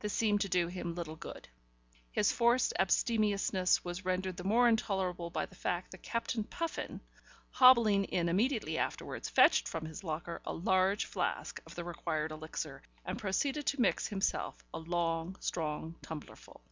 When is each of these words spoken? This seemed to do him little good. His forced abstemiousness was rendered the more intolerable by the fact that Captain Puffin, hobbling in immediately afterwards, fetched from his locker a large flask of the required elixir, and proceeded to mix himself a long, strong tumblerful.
This 0.00 0.14
seemed 0.14 0.40
to 0.40 0.48
do 0.48 0.68
him 0.68 0.94
little 0.94 1.14
good. 1.14 1.46
His 2.10 2.32
forced 2.32 2.72
abstemiousness 2.78 3.84
was 3.84 4.02
rendered 4.02 4.38
the 4.38 4.44
more 4.44 4.66
intolerable 4.66 5.28
by 5.28 5.44
the 5.44 5.54
fact 5.54 5.90
that 5.90 6.02
Captain 6.02 6.42
Puffin, 6.44 7.02
hobbling 7.50 8.04
in 8.04 8.30
immediately 8.30 8.78
afterwards, 8.78 9.28
fetched 9.28 9.68
from 9.68 9.84
his 9.84 10.02
locker 10.02 10.40
a 10.46 10.54
large 10.54 11.04
flask 11.04 11.60
of 11.66 11.74
the 11.74 11.84
required 11.84 12.32
elixir, 12.32 12.80
and 13.04 13.18
proceeded 13.18 13.66
to 13.66 13.78
mix 13.82 14.06
himself 14.06 14.64
a 14.72 14.78
long, 14.78 15.36
strong 15.38 15.96
tumblerful. 16.00 16.62